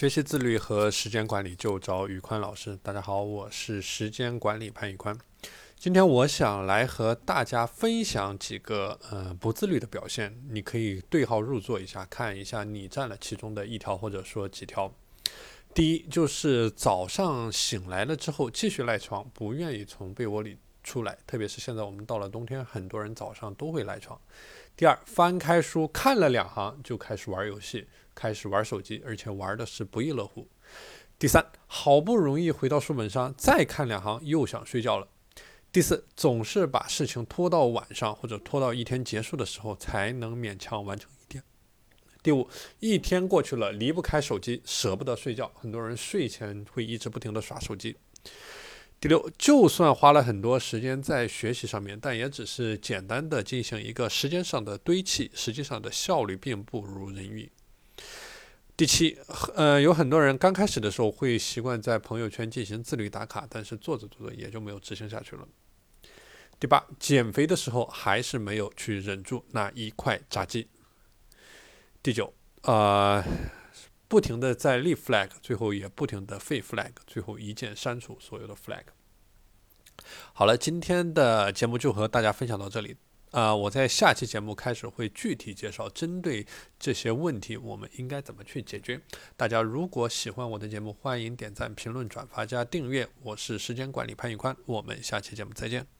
[0.00, 2.74] 学习自律和时间管理就找宇宽老师。
[2.82, 5.14] 大家好，我是时间管理潘宇宽。
[5.76, 14.90] 今天我想来和大家分享几个呃不自律的表现，你可以对号入座一下，看一下你占了其中的一条或者说几条。
[15.74, 24.20] 第一就是早上醒来了之后继续赖床，不愿意从被窝里出来，特别是现在我们到了冬天，很多人早上都会赖床。
[24.76, 27.86] 第二，翻开书看了两行就开始玩游戏。
[28.12, 30.46] 开始玩手机，而且玩的是不亦乐乎。
[31.18, 35.08] 第三，好不容易回到书本上，再看两行又想睡觉了。
[35.72, 41.42] 第四，总是把事情拖到晚上或者拖到一天结束的时候才能勉强完成一天。
[42.22, 42.46] 第五，
[42.80, 47.96] 一天过去了，离不开手机，舍不得睡觉，很多人睡前会一直不停的耍手机。
[49.00, 57.50] 第六，就算花了很多时间在学习上面，但也只是简单的进行一个时间上的堆砌，实际上的效率并不如人意。
[58.76, 59.16] 第七，
[59.54, 65.48] 呃，有很多人刚开始的时候会习惯在朋友圈进行自律打卡，但是做着做着也就没有执行下去了。
[66.58, 70.68] 第八，减肥的时候还是没有去忍住那一块炸鸡。
[72.02, 72.32] 第九，
[72.64, 73.24] 呃，
[74.10, 78.82] 不停的在立 flag，最后也不停的废 flag，最后一键删除所有的 flag。
[80.32, 82.96] 好了，今天的节目就和大家分享到这里。
[83.30, 86.44] 啊，我在下期节目开始会具体介绍针对
[86.76, 89.00] 这些问题，我们应该怎么去解决。
[89.36, 93.08] 大家如果喜欢我的节目，欢迎点赞、评论、转发加订阅。
[93.22, 95.99] 我是时间管理潘宇宽，我们下期节目再见。